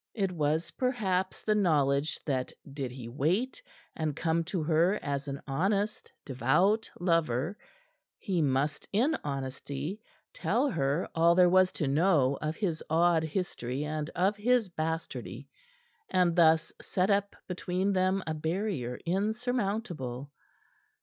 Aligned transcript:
It 0.15 0.31
was, 0.31 0.71
perhaps, 0.71 1.43
the 1.43 1.53
knowledge 1.53 2.17
that 2.25 2.51
did 2.73 2.89
he 2.91 3.07
wait, 3.07 3.61
and 3.95 4.15
come 4.15 4.43
to 4.45 4.63
her 4.63 4.95
as 5.03 5.27
an 5.27 5.43
honest, 5.45 6.11
devout 6.25 6.89
lover, 6.99 7.55
he 8.17 8.41
must 8.41 8.87
in 8.91 9.15
honesty 9.23 10.01
tell 10.33 10.71
her 10.71 11.07
all 11.13 11.35
there 11.35 11.51
was 11.51 11.71
to 11.73 11.87
know 11.87 12.35
of 12.41 12.55
his 12.55 12.83
odd 12.89 13.21
history 13.21 13.83
and 13.83 14.09
of 14.15 14.35
his 14.37 14.69
bastardy, 14.69 15.47
and 16.09 16.35
thus 16.35 16.73
set 16.81 17.11
up 17.11 17.35
between 17.47 17.93
them 17.93 18.23
a 18.25 18.33
barrier 18.33 18.99
insurmountable. 19.05 20.31